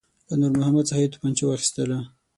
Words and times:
له 0.29 0.35
نور 0.41 0.51
محمد 0.59 0.85
څخه 0.89 1.01
یې 1.03 1.11
توپنچه 1.13 1.43
واخیستله. 1.45 1.97